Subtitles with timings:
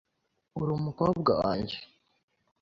[0.59, 1.77] Uri umukobwa wanjye